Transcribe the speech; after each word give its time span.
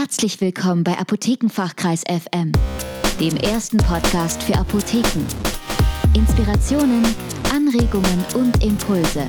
Herzlich 0.00 0.40
willkommen 0.40 0.82
bei 0.82 0.96
Apothekenfachkreis 0.96 2.04
FM, 2.04 2.52
dem 3.20 3.36
ersten 3.36 3.76
Podcast 3.76 4.42
für 4.42 4.56
Apotheken. 4.56 5.26
Inspirationen, 6.14 7.04
Anregungen 7.52 8.24
und 8.34 8.64
Impulse 8.64 9.28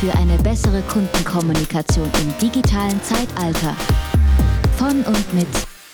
für 0.00 0.12
eine 0.18 0.36
bessere 0.38 0.82
Kundenkommunikation 0.82 2.10
im 2.22 2.38
digitalen 2.38 3.00
Zeitalter. 3.04 3.76
Von 4.78 5.02
und 5.02 5.32
mit 5.32 5.46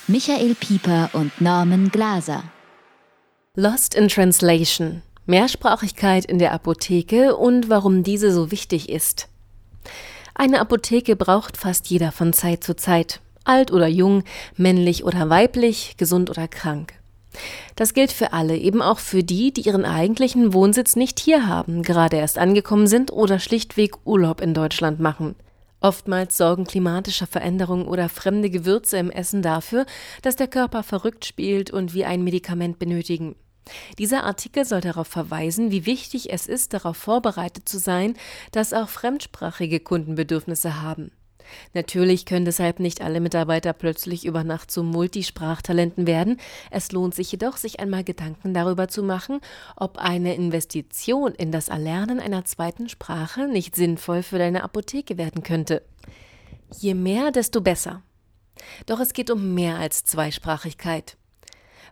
Michael 0.07 0.55
Pieper 0.55 1.11
und 1.13 1.39
Norman 1.39 1.91
Glaser. 1.91 2.43
Lost 3.55 3.95
in 3.95 4.09
Translation. 4.09 5.03
Mehrsprachigkeit 5.27 6.25
in 6.25 6.39
der 6.39 6.55
Apotheke 6.55 7.37
und 7.37 7.69
warum 7.69 8.03
diese 8.03 8.33
so 8.33 8.51
wichtig 8.51 8.89
ist. 8.89 9.29
Eine 10.35 10.61
Apotheke 10.61 11.17
braucht 11.17 11.59
fast 11.59 11.89
jeder 11.89 12.13
von 12.13 12.33
Zeit 12.33 12.65
zu 12.65 12.75
Zeit. 12.77 13.21
Alt 13.47 13.73
oder 13.73 13.87
jung, 13.87 14.25
männlich 14.57 15.05
oder 15.05 15.31
weiblich, 15.31 15.97
gesund 15.97 16.31
oder 16.31 16.49
krank. 16.49 16.95
Das 17.75 17.95
gilt 17.95 18.13
für 18.13 18.33
alle, 18.33 18.57
eben 18.57 18.83
auch 18.83 18.99
für 18.99 19.23
die, 19.23 19.53
die 19.53 19.63
ihren 19.63 19.85
eigentlichen 19.85 20.53
Wohnsitz 20.53 20.97
nicht 20.97 21.21
hier 21.21 21.47
haben, 21.47 21.83
gerade 21.83 22.17
erst 22.17 22.39
angekommen 22.39 22.87
sind 22.87 23.13
oder 23.13 23.39
schlichtweg 23.39 23.95
Urlaub 24.05 24.41
in 24.41 24.55
Deutschland 24.55 25.01
machen. 25.01 25.35
Oftmals 25.81 26.37
sorgen 26.37 26.65
klimatische 26.65 27.27
Veränderungen 27.27 27.87
oder 27.87 28.09
fremde 28.09 28.51
Gewürze 28.51 28.97
im 28.97 29.11
Essen 29.11 29.43
dafür, 29.43 29.85
dass 30.23 30.37
der 30.37 30.49
Körper 30.49 30.83
verrückt 30.83 31.27
spielt 31.27 31.71
und 31.71 31.93
wir 31.93 32.09
ein 32.09 32.25
Medikament 32.25 32.79
benötigen. 32.79 33.37
Dieser 33.99 34.25
Artikel 34.25 34.65
soll 34.65 34.81
darauf 34.81 35.09
verweisen, 35.09 35.71
wie 35.71 35.87
wichtig 35.87 36.33
es 36.33 36.47
ist, 36.47 36.73
darauf 36.73 36.97
vorbereitet 36.97 37.69
zu 37.69 37.79
sein, 37.79 38.15
dass 38.53 38.73
auch 38.73 38.89
fremdsprachige 38.89 39.81
Kunden 39.81 40.15
Bedürfnisse 40.15 40.83
haben. 40.83 41.11
Natürlich 41.75 42.27
können 42.27 42.45
deshalb 42.45 42.81
nicht 42.81 43.01
alle 43.01 43.21
Mitarbeiter 43.21 43.73
plötzlich 43.73 44.25
über 44.25 44.45
Nacht 44.45 44.71
zu 44.71 44.83
Multisprachtalenten 44.83 46.07
werden. 46.07 46.39
Es 46.71 46.93
lohnt 46.93 47.15
sich 47.15 47.31
jedoch, 47.33 47.57
sich 47.57 47.81
einmal 47.81 48.05
Gedanken 48.05 48.55
darüber 48.55 48.89
zu 48.89 49.03
machen, 49.03 49.41
ob 49.77 49.99
eine 49.99 50.35
Investition 50.35 51.35
in 51.35 51.53
das 51.53 51.69
Erlernen 51.69 52.21
einer 52.21 52.45
zweiten 52.45 52.89
Sprache 52.89 53.49
nicht 53.49 53.77
sinnvoll 53.77 54.23
für 54.23 54.39
deine 54.39 54.65
Apotheke 54.65 55.19
werden 55.19 55.43
könnte. 55.43 55.83
Je 56.79 56.95
mehr, 56.95 57.31
desto 57.31 57.61
besser. 57.61 58.03
Doch 58.87 59.01
es 59.01 59.13
geht 59.13 59.31
um 59.31 59.55
mehr 59.55 59.77
als 59.79 60.05
Zweisprachigkeit. 60.05 61.17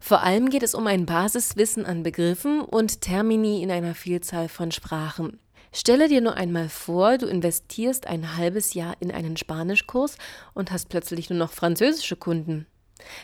Vor 0.00 0.22
allem 0.22 0.50
geht 0.50 0.62
es 0.62 0.74
um 0.74 0.86
ein 0.86 1.06
Basiswissen 1.06 1.86
an 1.86 2.02
Begriffen 2.02 2.60
und 2.60 3.00
Termini 3.00 3.62
in 3.62 3.70
einer 3.70 3.94
Vielzahl 3.94 4.48
von 4.48 4.70
Sprachen. 4.70 5.38
Stelle 5.76 6.08
dir 6.08 6.20
nur 6.20 6.36
einmal 6.36 6.68
vor, 6.68 7.18
du 7.18 7.26
investierst 7.26 8.06
ein 8.06 8.36
halbes 8.36 8.74
Jahr 8.74 8.94
in 9.00 9.10
einen 9.10 9.36
Spanischkurs 9.36 10.18
und 10.54 10.70
hast 10.70 10.88
plötzlich 10.88 11.30
nur 11.30 11.38
noch 11.40 11.50
französische 11.50 12.14
Kunden. 12.14 12.68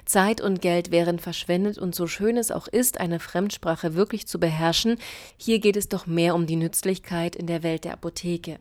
Zeit 0.05 0.41
und 0.41 0.61
Geld 0.61 0.91
wären 0.91 1.21
verschwendet 1.21 1.79
und 1.79 1.95
so 1.95 2.09
schön 2.09 2.37
es 2.37 2.51
auch 2.51 2.67
ist, 2.67 2.99
eine 2.99 3.21
Fremdsprache 3.21 3.95
wirklich 3.95 4.27
zu 4.27 4.41
beherrschen, 4.41 4.99
hier 5.37 5.61
geht 5.61 5.77
es 5.77 5.89
doch 5.89 6.09
mehr 6.09 6.35
um 6.35 6.49
die 6.49 6.57
Nützlichkeit 6.57 7.37
in 7.37 7.47
der 7.47 7.63
Welt 7.63 7.85
der 7.85 7.93
Apotheke. 7.93 8.59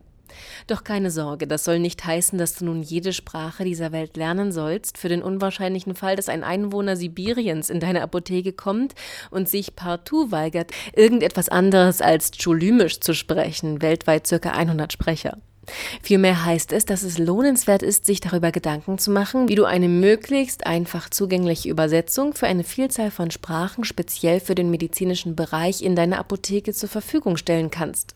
Doch 0.67 0.83
keine 0.83 1.11
Sorge, 1.11 1.47
das 1.47 1.63
soll 1.63 1.79
nicht 1.79 2.05
heißen, 2.05 2.37
dass 2.37 2.55
du 2.55 2.65
nun 2.65 2.81
jede 2.81 3.13
Sprache 3.13 3.63
dieser 3.63 3.91
Welt 3.91 4.17
lernen 4.17 4.51
sollst, 4.51 4.97
für 4.97 5.09
den 5.09 5.21
unwahrscheinlichen 5.21 5.95
Fall, 5.95 6.15
dass 6.15 6.29
ein 6.29 6.43
Einwohner 6.43 6.95
Sibiriens 6.95 7.69
in 7.69 7.79
deine 7.79 8.01
Apotheke 8.01 8.53
kommt 8.53 8.95
und 9.31 9.49
sich 9.49 9.75
partout 9.75 10.31
weigert, 10.31 10.71
irgendetwas 10.95 11.49
anderes 11.49 12.01
als 12.01 12.31
Tschulymisch 12.31 12.99
zu 12.99 13.13
sprechen, 13.13 13.81
weltweit 13.81 14.27
circa 14.27 14.51
100 14.51 14.91
Sprecher. 14.91 15.37
Vielmehr 16.01 16.45
heißt 16.45 16.73
es, 16.73 16.85
dass 16.85 17.03
es 17.03 17.17
lohnenswert 17.17 17.83
ist, 17.83 18.05
sich 18.05 18.19
darüber 18.21 18.51
Gedanken 18.51 18.97
zu 18.97 19.11
machen, 19.11 19.49
wie 19.49 19.55
du 19.55 19.65
eine 19.65 19.87
möglichst 19.87 20.65
einfach 20.65 21.09
zugängliche 21.09 21.69
Übersetzung 21.69 22.33
für 22.33 22.47
eine 22.47 22.63
Vielzahl 22.63 23.11
von 23.11 23.31
Sprachen 23.31 23.83
speziell 23.83 24.39
für 24.39 24.55
den 24.55 24.71
medizinischen 24.71 25.35
Bereich 25.35 25.81
in 25.81 25.95
deiner 25.95 26.19
Apotheke 26.19 26.73
zur 26.73 26.89
Verfügung 26.89 27.37
stellen 27.37 27.71
kannst. 27.71 28.15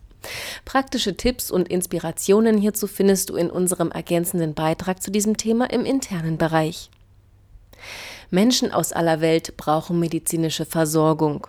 Praktische 0.66 1.16
Tipps 1.16 1.52
und 1.52 1.68
Inspirationen 1.68 2.58
hierzu 2.58 2.88
findest 2.88 3.30
du 3.30 3.36
in 3.36 3.50
unserem 3.50 3.92
ergänzenden 3.92 4.54
Beitrag 4.54 5.02
zu 5.02 5.12
diesem 5.12 5.38
Thema 5.38 5.70
im 5.70 5.86
internen 5.86 6.38
Bereich. 6.38 6.90
Menschen 8.30 8.72
aus 8.72 8.94
aller 8.94 9.22
Welt 9.22 9.58
brauchen 9.58 10.00
medizinische 10.00 10.66
Versorgung. 10.66 11.48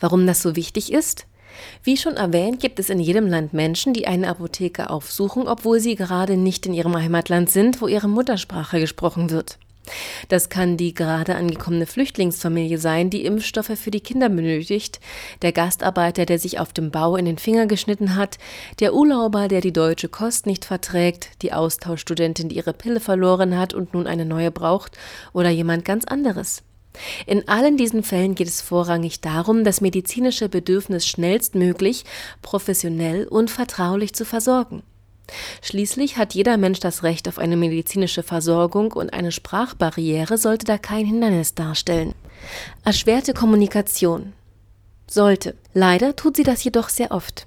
Warum 0.00 0.26
das 0.26 0.42
so 0.42 0.54
wichtig 0.54 0.92
ist? 0.92 1.26
Wie 1.82 1.96
schon 1.96 2.16
erwähnt, 2.16 2.60
gibt 2.60 2.78
es 2.78 2.88
in 2.90 3.00
jedem 3.00 3.26
Land 3.26 3.52
Menschen, 3.52 3.92
die 3.92 4.06
eine 4.06 4.28
Apotheke 4.28 4.90
aufsuchen, 4.90 5.48
obwohl 5.48 5.80
sie 5.80 5.96
gerade 5.96 6.36
nicht 6.36 6.66
in 6.66 6.74
ihrem 6.74 6.96
Heimatland 6.96 7.50
sind, 7.50 7.80
wo 7.80 7.88
ihre 7.88 8.08
Muttersprache 8.08 8.78
gesprochen 8.78 9.30
wird. 9.30 9.58
Das 10.28 10.48
kann 10.48 10.76
die 10.76 10.94
gerade 10.94 11.34
angekommene 11.36 11.86
Flüchtlingsfamilie 11.86 12.78
sein, 12.78 13.10
die 13.10 13.24
Impfstoffe 13.24 13.78
für 13.78 13.90
die 13.90 14.00
Kinder 14.00 14.28
benötigt, 14.28 15.00
der 15.42 15.52
Gastarbeiter, 15.52 16.26
der 16.26 16.38
sich 16.38 16.58
auf 16.58 16.72
dem 16.72 16.90
Bau 16.90 17.16
in 17.16 17.24
den 17.24 17.38
Finger 17.38 17.66
geschnitten 17.66 18.16
hat, 18.16 18.38
der 18.80 18.94
Urlauber, 18.94 19.48
der 19.48 19.60
die 19.60 19.72
deutsche 19.72 20.08
Kost 20.08 20.46
nicht 20.46 20.64
verträgt, 20.64 21.30
die 21.42 21.52
Austauschstudentin, 21.52 22.48
die 22.48 22.56
ihre 22.56 22.72
Pille 22.72 23.00
verloren 23.00 23.58
hat 23.58 23.74
und 23.74 23.94
nun 23.94 24.06
eine 24.06 24.24
neue 24.24 24.50
braucht, 24.50 24.98
oder 25.32 25.50
jemand 25.50 25.84
ganz 25.84 26.04
anderes. 26.04 26.62
In 27.26 27.46
allen 27.48 27.76
diesen 27.76 28.02
Fällen 28.02 28.34
geht 28.34 28.48
es 28.48 28.60
vorrangig 28.60 29.20
darum, 29.20 29.64
das 29.64 29.80
medizinische 29.80 30.48
Bedürfnis 30.48 31.06
schnellstmöglich, 31.06 32.04
professionell 32.42 33.26
und 33.26 33.50
vertraulich 33.50 34.14
zu 34.14 34.24
versorgen. 34.24 34.82
Schließlich 35.62 36.16
hat 36.16 36.34
jeder 36.34 36.56
Mensch 36.56 36.80
das 36.80 37.02
Recht 37.02 37.28
auf 37.28 37.38
eine 37.38 37.56
medizinische 37.56 38.22
Versorgung 38.22 38.92
und 38.92 39.12
eine 39.12 39.32
Sprachbarriere 39.32 40.38
sollte 40.38 40.64
da 40.64 40.78
kein 40.78 41.06
Hindernis 41.06 41.54
darstellen. 41.54 42.14
Erschwerte 42.84 43.34
Kommunikation. 43.34 44.32
Sollte. 45.10 45.54
Leider 45.74 46.16
tut 46.16 46.36
sie 46.36 46.42
das 46.42 46.62
jedoch 46.64 46.88
sehr 46.88 47.10
oft. 47.10 47.46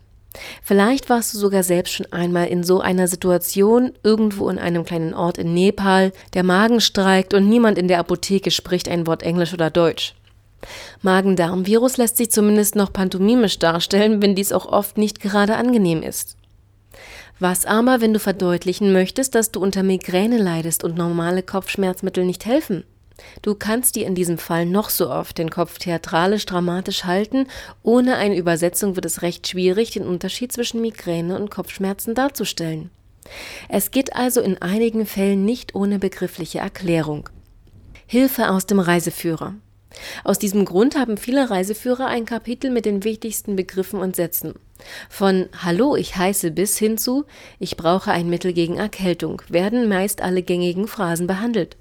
Vielleicht 0.64 1.10
warst 1.10 1.34
du 1.34 1.38
sogar 1.38 1.64
selbst 1.64 1.94
schon 1.94 2.12
einmal 2.12 2.48
in 2.48 2.64
so 2.64 2.80
einer 2.80 3.08
Situation, 3.08 3.92
irgendwo 4.04 4.50
in 4.50 4.60
einem 4.60 4.86
kleinen 4.86 5.14
Ort 5.14 5.38
in 5.38 5.54
Nepal, 5.54 6.14
der 6.34 6.44
Magen 6.44 6.80
streikt 6.80 7.34
und 7.34 7.50
niemand 7.50 7.78
in 7.78 7.88
der 7.88 8.00
Apotheke 8.00 8.50
spricht 8.52 8.88
ein 8.88 9.08
Wort 9.08 9.24
Englisch 9.24 9.54
oder 9.54 9.70
Deutsch. 9.70 10.16
Magen-Darm-Virus 11.02 11.98
lässt 11.98 12.18
sich 12.18 12.32
zumindest 12.32 12.76
noch 12.76 12.94
pantomimisch 12.94 13.60
darstellen, 13.60 14.22
wenn 14.22 14.36
dies 14.36 14.54
auch 14.54 14.68
oft 14.68 14.98
nicht 14.98 15.20
gerade 15.20 15.56
angenehm 15.56 16.04
ist. 16.04 16.38
Was 17.42 17.66
aber, 17.66 18.02
wenn 18.02 18.14
du 18.14 18.20
verdeutlichen 18.20 18.94
möchtest, 18.94 19.34
dass 19.34 19.50
du 19.50 19.60
unter 19.60 19.82
Migräne 19.82 20.38
leidest 20.38 20.84
und 20.84 20.96
normale 20.96 21.42
Kopfschmerzmittel 21.42 22.24
nicht 22.24 22.46
helfen? 22.46 22.84
Du 23.42 23.56
kannst 23.56 23.96
dir 23.96 24.06
in 24.06 24.14
diesem 24.14 24.38
Fall 24.38 24.68
noch 24.68 24.92
so 24.92 25.10
oft 25.10 25.40
den 25.40 25.50
Kopf 25.50 25.80
theatralisch 25.80 26.46
dramatisch 26.46 27.06
halten, 27.06 27.48
ohne 27.82 28.18
eine 28.18 28.38
Übersetzung 28.38 28.96
wird 28.96 29.06
es 29.08 29.24
recht 29.24 29.48
schwierig, 29.48 29.90
den 29.90 30.04
Unterschied 30.04 30.52
zwischen 30.52 30.82
Migräne 30.82 31.36
und 31.36 31.50
Kopfschmerzen 31.50 32.14
darzustellen. 32.14 32.92
Es 33.70 33.90
geht 33.90 34.16
also 34.16 34.40
in 34.42 34.62
einigen 34.62 35.08
Fällen 35.08 35.44
nicht 35.44 35.74
ohne 35.74 35.98
begriffliche 35.98 36.60
Erklärung. 36.60 37.28
Hilfe 38.06 38.52
aus 38.52 38.68
dem 38.68 38.80
Reiseführer. 38.80 39.56
Aus 40.24 40.40
diesem 40.40 40.66
Grund 40.66 40.96
haben 40.96 41.18
viele 41.18 41.50
Reiseführer 41.50 42.08
ein 42.08 42.26
Kapitel 42.26 42.72
mit 42.72 42.86
den 42.86 43.04
wichtigsten 43.04 43.56
Begriffen 43.56 44.00
und 44.00 44.16
Sätzen. 44.16 44.56
Von 45.10 45.50
Hallo, 45.64 45.96
ich 45.96 46.16
heiße 46.16 46.52
bis 46.52 46.78
hin 46.78 46.98
zu 46.98 47.26
Ich 47.60 47.78
brauche 47.78 48.12
ein 48.12 48.30
Mittel 48.30 48.54
gegen 48.54 48.78
Erkältung 48.78 49.42
werden 49.50 49.88
meist 49.88 50.22
alle 50.22 50.44
gängigen 50.44 50.88
Phrasen 50.88 51.28
behandelt. 51.28 51.78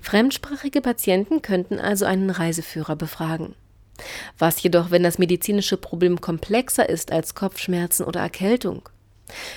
Fremdsprachige 0.00 0.80
Patienten 0.80 1.42
könnten 1.42 1.78
also 1.78 2.04
einen 2.04 2.30
Reiseführer 2.30 2.96
befragen. 2.96 3.54
Was 4.38 4.62
jedoch, 4.62 4.90
wenn 4.90 5.02
das 5.02 5.18
medizinische 5.18 5.76
Problem 5.76 6.20
komplexer 6.20 6.88
ist 6.88 7.12
als 7.12 7.34
Kopfschmerzen 7.34 8.04
oder 8.04 8.20
Erkältung? 8.20 8.88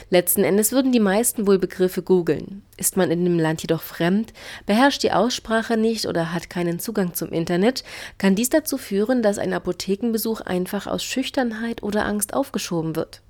Letzten 0.09 0.43
Endes 0.43 0.71
würden 0.71 0.91
die 0.91 0.99
meisten 0.99 1.45
wohl 1.45 1.59
Begriffe 1.59 2.01
googeln. 2.01 2.63
Ist 2.77 2.97
man 2.97 3.11
in 3.11 3.23
dem 3.23 3.37
Land 3.37 3.61
jedoch 3.61 3.81
fremd, 3.81 4.33
beherrscht 4.65 5.03
die 5.03 5.11
Aussprache 5.11 5.77
nicht 5.77 6.05
oder 6.07 6.33
hat 6.33 6.49
keinen 6.49 6.79
Zugang 6.79 7.13
zum 7.13 7.29
Internet, 7.29 7.83
kann 8.17 8.35
dies 8.35 8.49
dazu 8.49 8.77
führen, 8.77 9.21
dass 9.21 9.37
ein 9.37 9.53
Apothekenbesuch 9.53 10.41
einfach 10.41 10.87
aus 10.87 11.03
Schüchternheit 11.03 11.83
oder 11.83 12.05
Angst 12.05 12.33
aufgeschoben 12.33 12.95
wird. 12.95 13.21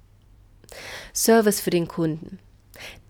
Service 1.13 1.59
für 1.59 1.71
den 1.71 1.87
Kunden. 1.87 2.39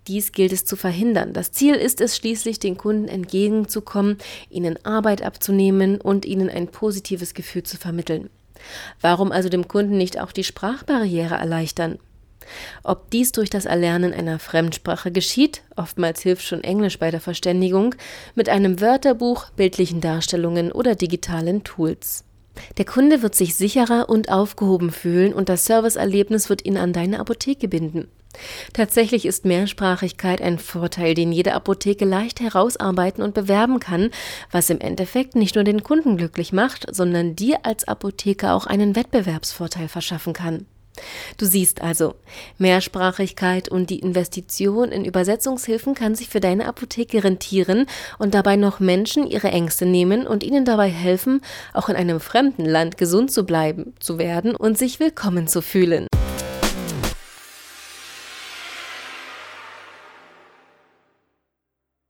Dies 0.07 0.31
gilt 0.31 0.53
es 0.53 0.65
zu 0.65 0.75
verhindern. 0.75 1.33
Das 1.33 1.51
Ziel 1.51 1.75
ist 1.75 2.01
es 2.01 2.17
schließlich, 2.17 2.57
den 2.57 2.77
Kunden 2.77 3.07
entgegenzukommen, 3.07 4.17
ihnen 4.49 4.83
Arbeit 4.83 5.21
abzunehmen 5.21 6.01
und 6.01 6.25
ihnen 6.25 6.49
ein 6.49 6.67
positives 6.67 7.35
Gefühl 7.35 7.61
zu 7.61 7.77
vermitteln. 7.77 8.31
Warum 9.01 9.31
also 9.31 9.49
dem 9.49 9.67
Kunden 9.67 9.97
nicht 9.97 10.19
auch 10.19 10.31
die 10.31 10.43
Sprachbarriere 10.43 11.35
erleichtern? 11.35 11.99
Ob 12.83 13.09
dies 13.11 13.31
durch 13.31 13.49
das 13.49 13.65
Erlernen 13.65 14.13
einer 14.13 14.39
Fremdsprache 14.39 15.11
geschieht, 15.11 15.63
oftmals 15.75 16.21
hilft 16.21 16.43
schon 16.43 16.63
Englisch 16.63 16.99
bei 16.99 17.11
der 17.11 17.21
Verständigung, 17.21 17.95
mit 18.35 18.49
einem 18.49 18.81
Wörterbuch, 18.81 19.49
bildlichen 19.51 20.01
Darstellungen 20.01 20.71
oder 20.71 20.95
digitalen 20.95 21.63
Tools. 21.63 22.23
Der 22.77 22.85
Kunde 22.85 23.21
wird 23.21 23.35
sich 23.35 23.55
sicherer 23.55 24.09
und 24.09 24.29
aufgehoben 24.29 24.91
fühlen 24.91 25.33
und 25.33 25.49
das 25.49 25.65
Serviceerlebnis 25.65 26.49
wird 26.49 26.65
ihn 26.65 26.77
an 26.77 26.93
deine 26.93 27.19
Apotheke 27.19 27.67
binden. 27.67 28.09
Tatsächlich 28.73 29.25
ist 29.25 29.45
Mehrsprachigkeit 29.45 30.41
ein 30.41 30.59
Vorteil, 30.59 31.15
den 31.15 31.31
jede 31.31 31.53
Apotheke 31.53 32.05
leicht 32.05 32.39
herausarbeiten 32.39 33.23
und 33.23 33.33
bewerben 33.33 33.79
kann, 33.79 34.11
was 34.51 34.69
im 34.69 34.79
Endeffekt 34.79 35.35
nicht 35.35 35.55
nur 35.55 35.63
den 35.63 35.83
Kunden 35.83 36.17
glücklich 36.17 36.53
macht, 36.53 36.85
sondern 36.93 37.35
dir 37.35 37.59
als 37.63 37.87
Apotheker 37.87 38.53
auch 38.53 38.67
einen 38.67 38.95
Wettbewerbsvorteil 38.95 39.87
verschaffen 39.87 40.33
kann. 40.33 40.67
Du 41.37 41.45
siehst 41.45 41.81
also, 41.81 42.15
Mehrsprachigkeit 42.57 43.69
und 43.69 43.89
die 43.89 43.99
Investition 43.99 44.91
in 44.91 45.05
Übersetzungshilfen 45.05 45.95
kann 45.95 46.15
sich 46.15 46.29
für 46.29 46.39
deine 46.39 46.65
Apotheke 46.65 47.23
rentieren 47.23 47.85
und 48.17 48.33
dabei 48.33 48.55
noch 48.55 48.79
Menschen 48.79 49.25
ihre 49.27 49.49
Ängste 49.49 49.85
nehmen 49.85 50.27
und 50.27 50.43
ihnen 50.43 50.65
dabei 50.65 50.89
helfen, 50.89 51.41
auch 51.73 51.89
in 51.89 51.95
einem 51.95 52.19
fremden 52.19 52.65
Land 52.65 52.97
gesund 52.97 53.31
zu 53.31 53.45
bleiben, 53.45 53.93
zu 53.99 54.17
werden 54.17 54.55
und 54.55 54.77
sich 54.77 54.99
willkommen 54.99 55.47
zu 55.47 55.61
fühlen. 55.61 56.07